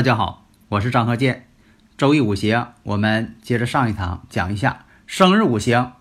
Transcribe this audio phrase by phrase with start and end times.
[0.00, 1.46] 大家好，我是张鹤剑。
[1.98, 5.92] 周易五行，我们接着上一堂讲一下生日五行，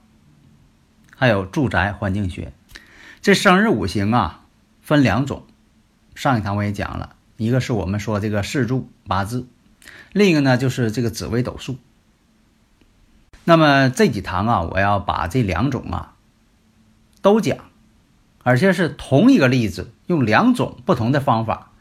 [1.18, 2.54] 还有住宅环境学。
[3.20, 4.46] 这生日五行啊，
[4.82, 5.46] 分两种。
[6.16, 9.50] 上一堂我也讲了，一个是我们说这个四柱八字，
[10.14, 11.78] 另一个呢就是这个紫微斗数。
[13.44, 16.16] 那么这几堂啊，我要把这两种啊
[17.22, 17.58] 都讲，
[18.44, 21.72] 而且是同一个例子，用两种不同的方法。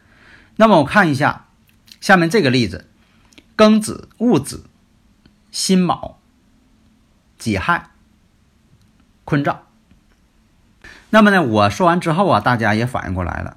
[0.57, 1.45] 那么我看一下。
[2.01, 2.87] 下面这个例子：
[3.57, 4.65] 庚子、戊子、
[5.51, 6.19] 辛卯、
[7.39, 7.91] 己亥、
[9.25, 9.63] 坤兆。
[11.11, 13.57] 那么呢，我说完之后啊，大家也反应过来了。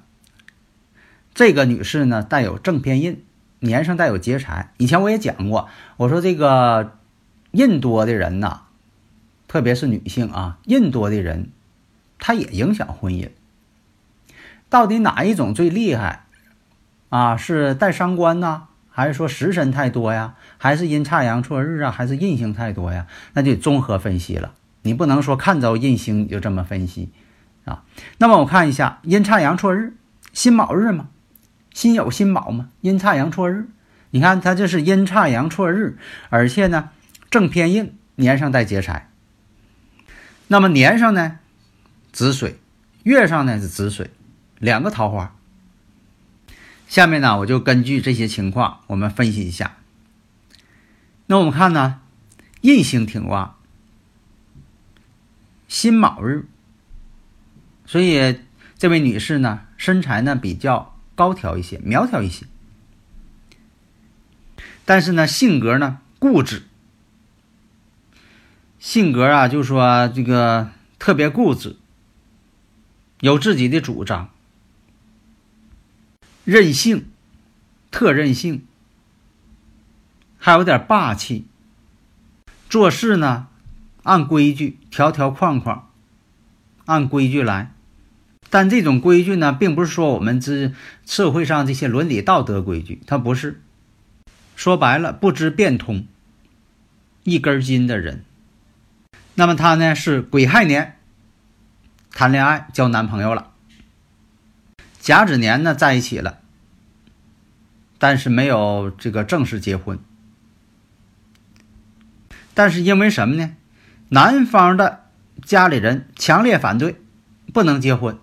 [1.34, 3.24] 这个女士呢，带有正偏印，
[3.60, 4.72] 年上带有劫财。
[4.78, 6.98] 以前我也讲过，我说这个
[7.52, 8.62] 印多的人呐，
[9.48, 11.50] 特别是女性啊，印多的人，
[12.18, 13.30] 她也影响婚姻。
[14.68, 16.26] 到底哪一种最厉害？
[17.12, 20.32] 啊，是带伤官呢，还是说食神太多呀？
[20.56, 21.90] 还是阴差阳错日啊？
[21.90, 23.06] 还是印星太多呀？
[23.34, 24.54] 那就综合分析了。
[24.80, 27.12] 你不能说看着印星你就这么分析
[27.66, 27.82] 啊。
[28.16, 29.92] 那么我看一下阴差阳错日，
[30.32, 31.08] 辛卯日嘛，
[31.74, 33.68] 辛酉辛卯嘛，阴差阳错日。
[34.08, 35.98] 你看它这是阴差阳错日，
[36.30, 36.88] 而且呢
[37.28, 39.10] 正偏印，年上带劫财。
[40.48, 41.40] 那么年上呢
[42.10, 42.58] 子水，
[43.02, 44.10] 月上呢是子水，
[44.58, 45.34] 两个桃花。
[46.92, 49.78] 下面呢，我就根据这些情况，我们分析一下。
[51.24, 52.02] 那我们看呢，
[52.60, 53.56] 印星挺旺，
[55.68, 56.44] 辛卯日，
[57.86, 58.40] 所以
[58.76, 62.44] 这位女士呢，身材呢比较高挑一些，苗条一些，
[64.84, 66.64] 但是呢，性格呢固执，
[68.78, 71.74] 性格啊，就说这个特别固执，
[73.20, 74.28] 有自己的主张。
[76.44, 77.06] 任性，
[77.90, 78.66] 特任性，
[80.38, 81.46] 还有点霸气。
[82.68, 83.46] 做事呢，
[84.02, 85.90] 按规矩，条条框框，
[86.86, 87.72] 按规矩来。
[88.50, 90.72] 但这种规矩呢，并不是说我们这
[91.06, 93.60] 社会上这些伦理道德规矩，它不是。
[94.56, 96.06] 说白了，不知变通，
[97.22, 98.24] 一根筋的人。
[99.34, 100.98] 那么他呢，是癸亥年
[102.10, 103.51] 谈恋爱交男朋友了。
[105.02, 106.38] 甲子年呢，在一起了，
[107.98, 109.98] 但是没有这个正式结婚。
[112.54, 113.56] 但是因为什么呢？
[114.10, 115.06] 男方的
[115.44, 117.00] 家里人强烈反对，
[117.52, 118.16] 不能结婚。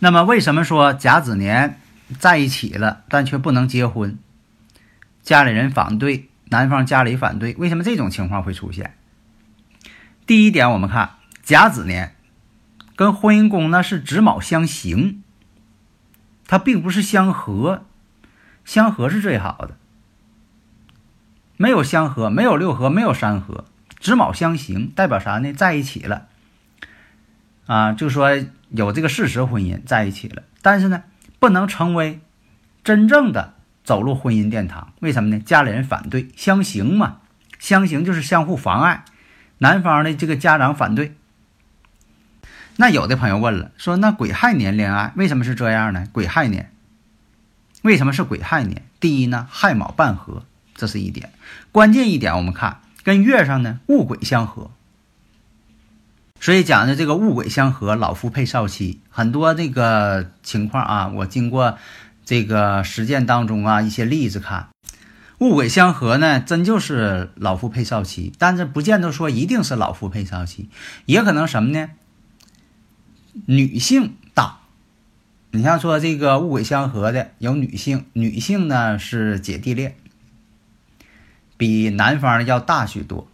[0.00, 1.78] 那么为什么说甲子年
[2.18, 4.18] 在一起了，但却不能结婚？
[5.22, 8.96] 家里人反对，男方家里反对，为什么这种情况会出现？
[10.26, 12.16] 第一点，我们看甲子年。
[13.00, 15.22] 跟婚姻宫呢是子卯相刑，
[16.46, 17.86] 它并不是相合，
[18.66, 19.78] 相合是最好的。
[21.56, 23.64] 没有相合，没有六合，没有三合，
[24.00, 25.50] 子卯相刑代表啥呢？
[25.54, 26.26] 在一起了，
[27.64, 28.36] 啊，就说
[28.68, 31.04] 有这个事实婚姻在一起了，但是呢，
[31.38, 32.20] 不能成为
[32.84, 34.92] 真正的走入婚姻殿堂。
[35.00, 35.40] 为什么呢？
[35.40, 37.20] 家里人反对，相刑嘛，
[37.58, 39.06] 相刑就是相互妨碍，
[39.56, 41.16] 男方的这个家长反对。
[42.80, 46.06] 那有的朋友问了，说那癸亥年恋爱为什么是这样呢？
[46.12, 46.72] 癸亥年
[47.82, 48.82] 为什么是癸亥年？
[48.98, 51.28] 第一呢，亥卯半合，这是一点。
[51.72, 54.70] 关键一点，我们看跟月上呢戊癸相合，
[56.40, 61.76] 所以讲的这个戊癸相合，老夫配少妻，很多这个情况啊，我经过
[62.24, 64.68] 这个实践当中啊一些例子看，
[65.36, 70.70] 戊癸相合呢，真就是老夫配少妻，但是不见得说一定是老夫配少妻，
[71.04, 71.90] 也可能什么呢？
[73.46, 74.58] 女性大，
[75.52, 79.94] 你像说这个物鬼相合的有女性，女性呢是姐弟恋，
[81.56, 83.28] 比男方要大许多。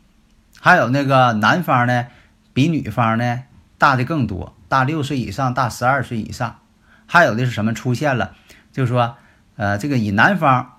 [0.61, 2.09] 还有那个男方呢，
[2.53, 3.45] 比女方呢
[3.79, 6.59] 大的更多，大六岁以上，大十二岁以上。
[7.07, 8.35] 还有的是什么出现了？
[8.73, 9.17] 就是说，
[9.57, 10.79] 呃，这个以男方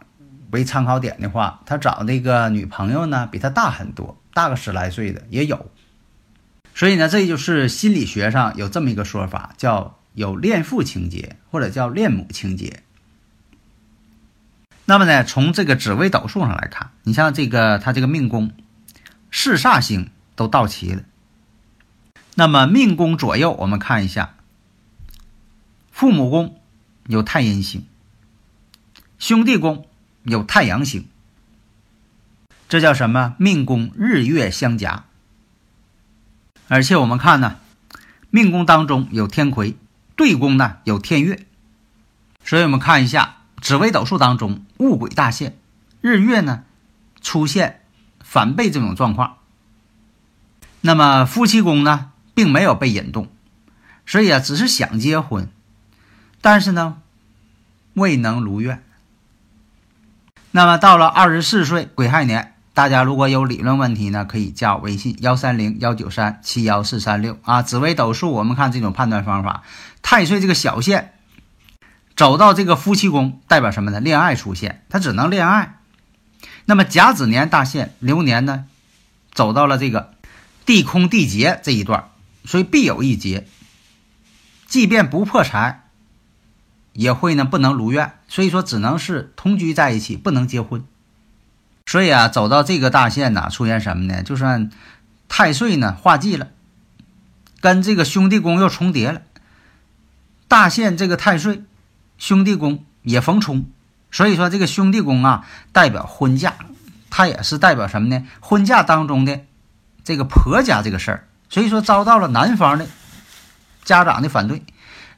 [0.51, 5.71] 为参考点的话，他找那个女朋友呢比他大很多，大个十来岁的也有。
[6.77, 12.83] 所以呢，这就是心理学上有这么一个说法，叫有恋父情节或者叫恋母情节。
[14.85, 18.51] 那么呢，从这个紫微斗数上来看，你像这个他这个命宫，
[19.31, 21.01] 四煞星都到齐了。
[22.35, 24.35] 那么命宫左右，我们看一下，
[25.89, 26.61] 父母宫
[27.07, 27.87] 有太阴星，
[29.17, 29.87] 兄弟宫
[30.21, 31.07] 有太阳星，
[32.69, 33.33] 这叫什么？
[33.39, 35.05] 命宫日月相夹。
[36.67, 37.57] 而且我们看呢，
[38.29, 39.77] 命宫当中有天魁，
[40.15, 41.45] 对宫呢有天月，
[42.43, 43.33] 所以我们看一下。
[43.59, 45.57] 紫微斗数当中，戊癸大限，
[45.99, 46.63] 日月呢
[47.21, 47.81] 出现
[48.23, 49.37] 反背这种状况。
[50.81, 53.29] 那么夫妻宫呢，并没有被引动，
[54.05, 55.49] 所以啊，只是想结婚，
[56.39, 57.01] 但是呢，
[57.93, 58.83] 未能如愿。
[60.51, 67.63] 那么到了二十四岁癸亥年，大家如果有理论问题呢，可以加我微信幺三零幺九三七幺四三六啊。
[67.63, 69.63] 紫微斗数，我们看这种判断方法，
[70.03, 71.15] 太岁这个小线。
[72.15, 73.99] 走到这个夫妻宫，代表什么呢？
[73.99, 75.79] 恋爱出现，他只能恋爱。
[76.65, 78.65] 那么甲子年大限流年呢，
[79.31, 80.13] 走到了这个
[80.67, 82.11] 地空地劫这一段，
[82.45, 83.47] 所以必有一劫。
[84.67, 85.85] 即便不破财，
[86.93, 88.11] 也会呢不能如愿。
[88.27, 90.85] 所以说只能是同居在一起，不能结婚。
[91.87, 94.21] 所以啊，走到这个大限呢，出现什么呢？
[94.21, 94.69] 就算
[95.27, 96.49] 太岁呢化忌了，
[97.61, 99.23] 跟这个兄弟宫又重叠了。
[100.47, 101.63] 大限这个太岁。
[102.19, 103.67] 兄弟宫也逢冲，
[104.09, 106.55] 所以说这个兄弟宫啊，代表婚嫁，
[107.11, 108.25] 它也是代表什么呢？
[108.39, 109.41] 婚嫁当中的
[110.03, 112.87] 这个婆家这个事儿，所以说遭到了男方的
[113.83, 114.63] 家长的反对，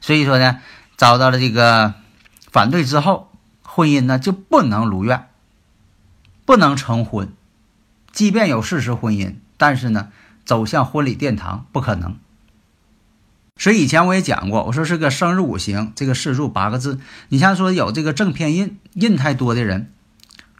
[0.02, 0.60] 所以说呢，
[0.98, 1.94] 遭到了这个
[2.52, 3.32] 反对之后，
[3.62, 5.26] 婚姻呢就不能如愿，
[6.50, 7.32] 不能成婚，
[8.10, 10.10] 即便有事实婚姻，但是呢，
[10.44, 12.18] 走向婚礼殿堂不可能。
[13.56, 16.98] 所以以前我也讲过，我说是个生日五行，这个四柱八个字。
[17.28, 19.92] 你像说有这个正偏印印太多的人，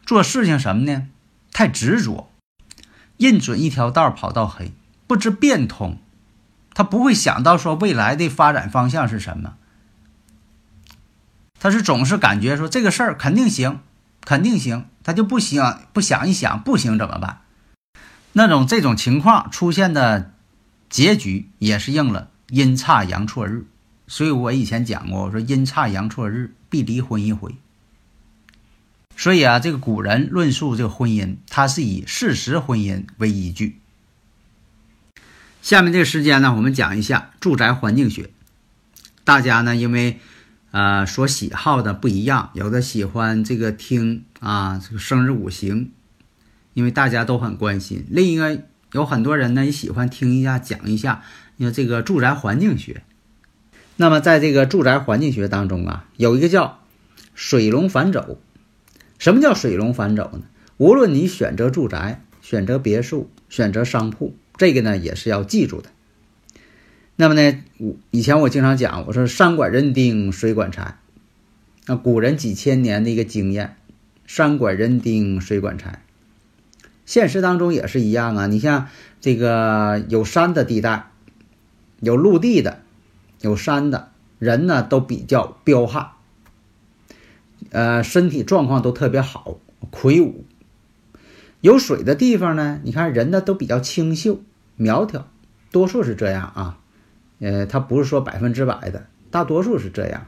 [0.05, 1.09] 做事情什么呢？
[1.51, 2.31] 太执着，
[3.17, 4.71] 印准一条道跑到黑，
[5.07, 5.97] 不知变通，
[6.73, 9.55] 他不会想到说未来的发展方向是什么。
[11.59, 13.81] 他是总是感觉说这个事儿肯定行，
[14.25, 17.41] 肯定行，他就不想不想一想不行怎么办？
[18.33, 20.33] 那种这种情况出现的
[20.89, 22.29] 结局也是应了。
[22.49, 23.65] 阴差阳错日，
[24.07, 27.55] 所以我以前讲过，我说阴差阳错日必离婚一回。
[29.15, 33.79] 所以啊，这个古人论述这个婚姻，他是以事实婚姻为依据。
[35.61, 38.31] 下面这个时间呢，我们讲一下住宅环境学。
[39.23, 40.19] 大家呢，因为
[40.71, 45.91] 呃所喜好的不一样，有的喜欢这个听啊这个生日五行，
[46.73, 48.63] 因为大家都很关心；另一个
[48.93, 51.23] 有很多人呢也喜欢听一下讲一下。
[51.57, 53.03] 因为这个住宅环境学，
[53.95, 56.79] 那么在这个住宅环境学当中啊，有一个叫
[57.35, 58.39] 水龙反走。
[59.19, 60.45] 什么叫水龙反走呢？
[60.77, 65.91] 无论你选择住宅、选择别墅、选择商铺，这个呢也是要记住的。
[67.21, 67.63] 那么呢，
[68.09, 70.97] 以前我经常讲，我说山管人丁，水管财。
[71.85, 73.77] 那古人几千年的一个经验，
[74.25, 76.01] 山管人丁，水管财。
[77.05, 78.47] 现实当中也是一样啊。
[78.47, 78.87] 你像
[79.19, 81.11] 这个有山的地带。
[81.99, 82.79] 有陆地的，
[83.41, 84.09] 有山的，
[84.39, 86.07] 人呢都比较彪悍，
[87.69, 89.59] 呃，身体状况都特别好，
[89.91, 90.43] 魁梧。
[91.59, 94.41] 有水的地方呢，你看人呢都比较清秀
[94.75, 95.27] 苗条，
[95.69, 96.79] 多数是这样啊，
[97.41, 100.27] 呃，它不是说百分之百的，大多数是这样。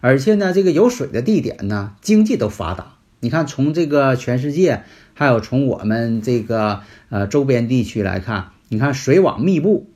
[0.00, 2.92] 而且呢，这个有水的地点呢，经济都发达。
[3.18, 9.88] 你看，从这个全世界，还有从我们这个呃周边地区来看，你看水网密布。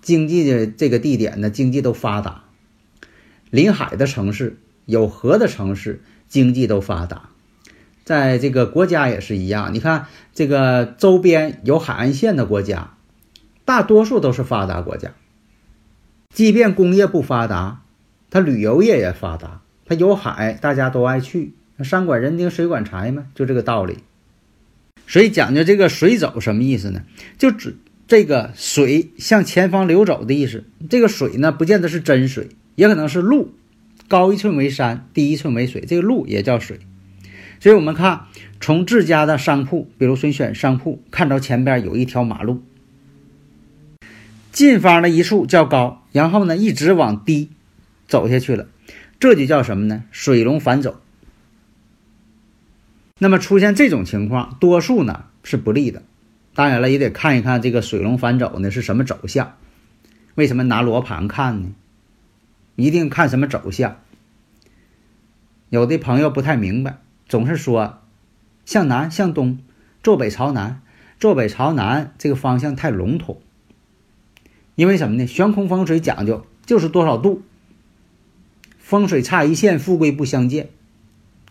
[0.00, 2.44] 经济的这个地点呢，经济都发达，
[3.48, 7.30] 临海的城市、有河的城市，经济都发达。
[8.04, 12.92] 在这个国家也是一样，你看这个周边有海岸线的国家，
[13.64, 15.12] 大多数都是发达国家。
[16.34, 17.80] 即便工业不发达，
[18.28, 21.54] 它旅游业也发达，它有海，大家都爱去。
[21.76, 23.98] 那山管人丁，水管财嘛，就这个道理。
[25.06, 27.02] 所以讲究这个水走什么意思呢？
[27.38, 27.78] 就指。
[28.06, 33.54] 这个水向前方流走的意思，这个水呢，不见得是真水，也可能是路。
[34.08, 36.80] 高一寸为山，低一寸为水，这个路也叫水。
[37.60, 38.26] 所以，我们看
[38.60, 42.62] 从自家的商铺，比如说选商铺，看到前边有一条马路，
[44.54, 47.50] 近方的一处较高，然后呢，一直往低
[48.06, 48.68] 走下去了，
[49.18, 50.04] 这就叫什么呢？
[50.12, 51.00] 水龙反走。
[53.18, 56.02] 那么出现这种情况，多数呢是不利的。
[56.54, 59.56] 当然了，也得看一看这个水龙反走呢是什么走向。
[60.36, 61.74] 为什么拿罗盘看呢？
[62.76, 63.96] 一定看什么走向。
[65.68, 68.02] 有的朋友不太明白，总是说
[68.64, 69.58] 向南、向东、
[70.00, 70.80] 坐北朝南、
[71.18, 73.40] 坐北朝南，这个方向太笼统。
[74.74, 75.26] 因为什么呢？
[75.26, 77.42] 悬空风水讲究就是多少度。
[78.78, 80.68] 风水差一线，富贵不相见。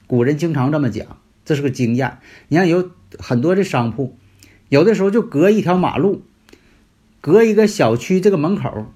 [0.08, 2.20] 古人经常这么讲，这是个经验。
[2.48, 4.15] 你看有很多的商铺，
[4.70, 6.22] 有的时候就隔一条马路，
[7.22, 8.92] 隔一个小区这个门口，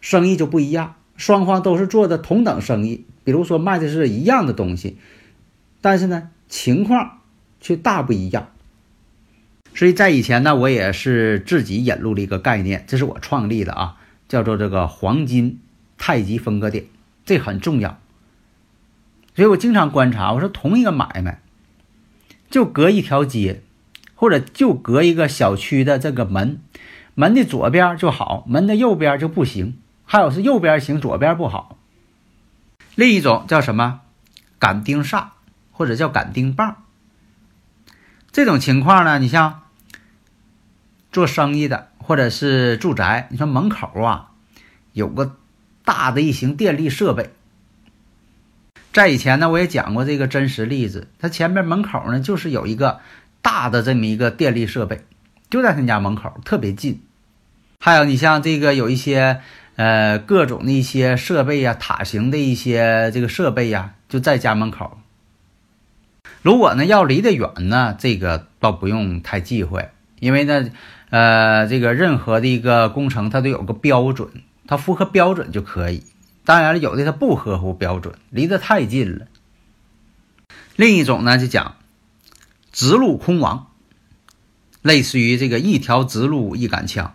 [0.00, 0.94] 生意就不一样。
[1.16, 4.96] 双方都是做的同等生意，比如说卖的是一样的东西，
[5.80, 7.18] 但是呢情况
[7.60, 8.52] 却大不一样。
[9.78, 13.94] 所以在以前呢，我也是自己引入了一个概念，这是我创立的啊，
[14.26, 15.60] 叫做这个黄金
[15.96, 16.86] 太极分割点，
[17.24, 18.00] 这很重要。
[19.36, 21.40] 所以我经常观察，我说同一个买卖，
[22.50, 23.62] 就隔一条街，
[24.16, 26.58] 或者就隔一个小区的这个门，
[27.14, 29.78] 门的左边就好，门的右边就不行。
[30.04, 31.78] 还有是右边行，左边不好。
[32.96, 34.00] 另一种叫什么？
[34.58, 35.26] 赶钉煞，
[35.70, 36.82] 或者叫赶钉棒。
[38.32, 39.62] 这种情况呢，你像
[41.18, 44.30] 做生意的，或者是住宅，你说门口啊
[44.92, 45.34] 有个
[45.84, 47.30] 大的一型电力设备。
[48.92, 53.00] 在以前呢，我也讲过这个真实例子，他前面门口呢就是有一个
[53.42, 55.04] 大的这么一个电力设备，
[55.50, 57.02] 就在他家门口，特别近。
[57.80, 59.40] 还有你像这个有一些。
[59.74, 64.98] 呃，各种的一些设备呀，塔形的一些这个设备呀，就在家门口。
[66.42, 70.68] 如果呢要离得远呢，这个倒不用太忌讳，因为呢，
[71.10, 74.28] 呃，这个任何的一个工程它都有个标准，
[74.66, 76.04] 它符合标准就可以。
[76.44, 79.26] 当然了，有的它不合乎标准，离得太近了。
[80.76, 81.76] 另一种呢就讲
[82.72, 83.68] 直路空亡，
[84.82, 87.14] 类似于这个一条直路一杆枪。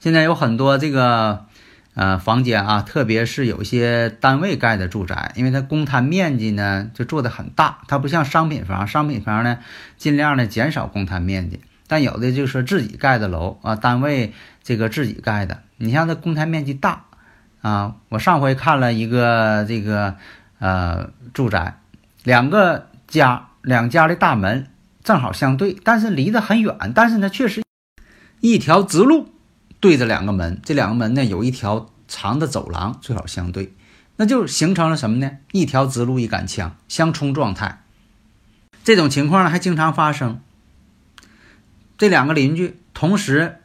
[0.00, 1.46] 现在有很多这个。
[1.98, 9.60] 呃，房间啊，特别是有些单位盖的住宅，因为它公摊面积呢就做的很大，它不像商品房，商品房呢
[9.96, 17.04] 尽量的减少公摊面积，但有的就是自己盖的楼啊，单位这个自己盖的，你像它公摊面积大
[17.62, 20.16] 啊，我上回看了一个这个
[20.58, 21.78] 呃住宅，
[22.24, 24.68] 两个家两家的大门
[25.04, 27.62] 正好相对，但是离得很远，但是呢确实
[28.40, 29.28] 一条直路。
[29.78, 33.74] 对着两个门，这两个门呢有一条长的走廊，最好相对，
[34.16, 35.32] 那就形成了什么呢？
[35.52, 37.82] 一条直路一杆枪相冲状态。
[38.82, 40.40] 这种情况呢还经常发生。
[41.98, 43.60] 这两个邻居同时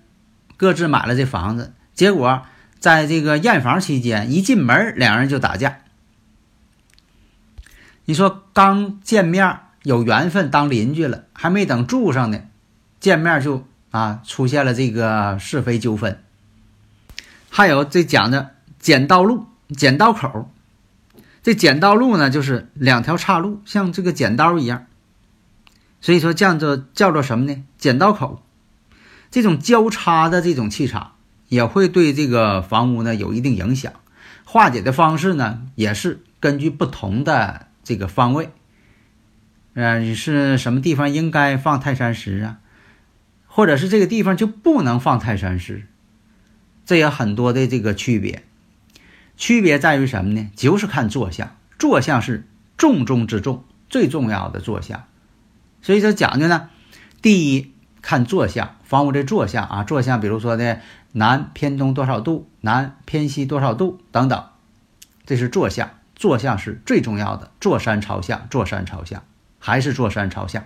[0.57, 2.43] 各自买了这房子，结果
[2.79, 5.79] 在这个验房期间一进门，两人就打架。
[8.05, 12.41] 你说刚见面有缘分当邻居了，还没等住上呢，
[13.00, 13.67] 见面就。
[13.91, 16.17] 啊，出现了这个是非纠纷，
[17.50, 20.50] 还有这讲的剪刀路、剪刀口。
[21.43, 24.85] 这剪刀路呢，就是两条岔路，像这个剪刀一样，
[26.01, 27.63] 所以说叫做叫做什么呢？
[27.77, 28.43] 剪刀口。
[29.29, 31.13] 这种交叉的这种气场
[31.48, 33.93] 也会对这个房屋呢有一定影响。
[34.43, 38.50] 化解的方式呢，也是根据不同的这个方位，
[39.75, 42.58] 嗯，是什么地方应该放泰山石啊？
[43.48, 45.88] 或者是这个地方就不能放泰山石，
[46.86, 48.43] 这也很多的这个区别。
[49.38, 50.50] 区别在于什么呢？
[50.55, 52.46] 就是看坐向，坐向是
[52.77, 55.05] 重中之重、最重要的坐向。
[55.81, 56.69] 所以说讲究呢，
[57.21, 60.79] 第一看坐向，房屋的坐向啊，坐向，比如说的
[61.11, 64.45] 南偏东多少度，南偏西多少度等等，
[65.25, 65.91] 这是坐向。
[66.13, 69.23] 坐向是最重要的，坐山朝向，坐山朝向，
[69.57, 70.65] 还是坐山朝向。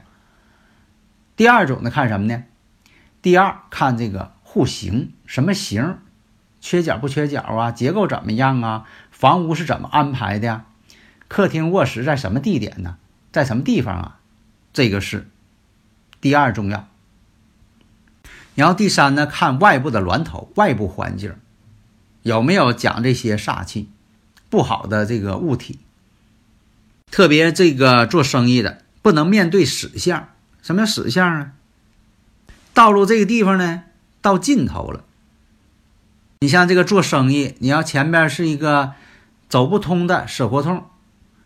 [1.37, 2.43] 第二种呢，看什么呢？
[3.21, 5.99] 第二，看这个户型什么型，
[6.59, 7.71] 缺角不缺角啊？
[7.71, 8.83] 结构怎么样啊？
[9.11, 10.65] 房屋是怎么安排的呀？
[11.29, 12.97] 客厅、卧室在什么地点呢？
[13.31, 14.14] 在什么地方啊？
[14.75, 15.27] 这个是
[16.19, 16.87] 第二重要。
[18.55, 21.33] 然后第三呢，看外部的峦头，外部环境
[22.23, 23.89] 有没有讲这些煞气
[24.49, 25.79] 不好的这个物体。
[27.09, 30.27] 特别这个做生意的不能面对死相，
[30.61, 31.51] 什么叫死相啊？
[32.73, 33.83] 道路这个地方呢，
[34.21, 35.05] 到尽头了。
[36.41, 38.91] 你像这个做生意，你要前边是一个
[39.47, 40.85] 走不通的死胡同，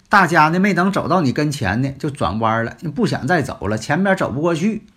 [0.10, 4.88] 大家呢没等走到你跟前呢，就转弯了，你不想再走了，前边走不过去，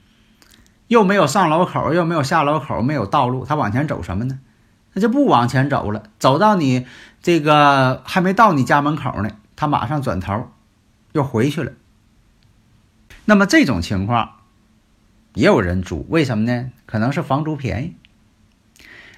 [0.89, 4.41] 又没有上楼口，又没有下楼口，没有道路，他往前走什么呢？
[4.95, 6.87] 他就不往前走了，走到你
[7.23, 10.51] 这个还没到你家门口呢，他马上转头
[11.13, 11.73] 又回去了。
[13.27, 14.37] 那么这种情况
[15.35, 16.71] 也有人租，为什么呢？
[16.87, 17.97] 可能是房租便宜。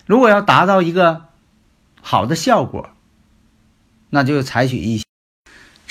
[0.06, 1.26] 如果要达到一个
[2.02, 2.90] 好的效果，
[4.10, 5.03] 那就采取一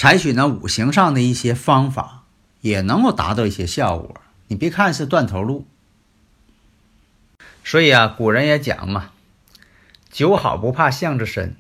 [0.04, 2.24] 采取呢五行上的一些方法，
[2.60, 4.18] 也能够达到一些效果。
[4.48, 5.66] 你别看是断头路，
[7.64, 9.12] 所以啊，古人也讲嘛，
[10.12, 11.56] 酒好不怕巷子深。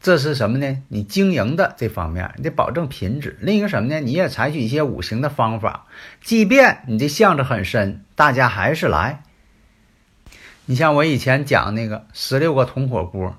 [0.00, 0.82] 这是什么呢？
[0.88, 3.38] 你经营的这方面，你得保证品质。
[3.40, 4.00] 另一个什么呢？
[4.00, 5.86] 你也采取一些五行的方法，
[6.20, 9.22] 即便你这巷子很深，大家还是来。
[10.64, 13.36] 你像我以前讲那个十六个铜火锅，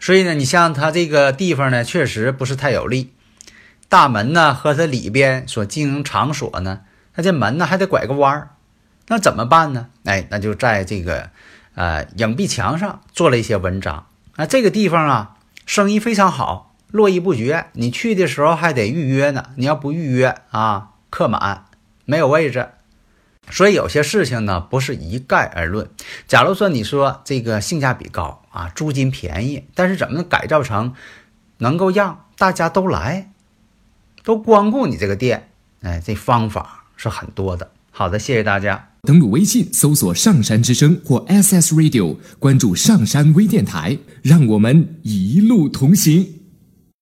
[0.00, 3.12] 所以呢，你像它这个地方呢，确实不是太有利。
[3.88, 6.80] 大门呢和它里边所经营场所呢，
[7.14, 8.50] 它这门呢还得拐个弯儿，
[9.08, 9.88] 那怎么办呢？
[10.04, 11.30] 哎，那就在这个
[11.74, 14.06] 呃影壁墙上做了一些文章。
[14.36, 17.66] 那这个地方啊，生意非常好，络绎不绝。
[17.72, 21.64] 你去的时候还得预约呢，你要不预约啊，客满，
[22.04, 22.68] 没有位置。
[23.50, 25.88] 所以有些事情呢，不是一概而论。
[26.26, 30.94] 假如说你说这个性价比高啊，租金便宜，但是怎么改造成
[31.58, 33.30] 能够让大家都来，
[34.22, 35.50] 都光顾你这个店？
[35.82, 37.70] 哎，这方法是很多的。
[37.90, 38.90] 好的，谢谢大家。
[39.02, 46.37] 登录微信，搜索“上山之声”或 SS Radio，关注上山微电台，让我们一路同行。